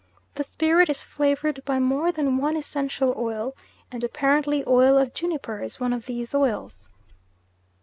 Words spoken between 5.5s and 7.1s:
is one of these oils.